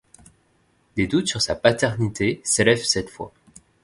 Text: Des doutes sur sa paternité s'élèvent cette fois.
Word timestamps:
Des 0.95 1.05
doutes 1.05 1.27
sur 1.27 1.43
sa 1.43 1.53
paternité 1.55 2.41
s'élèvent 2.43 2.85
cette 2.85 3.11
fois. 3.11 3.31